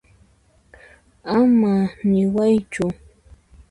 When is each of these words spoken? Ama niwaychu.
Ama 1.39 1.73
niwaychu. 2.09 2.85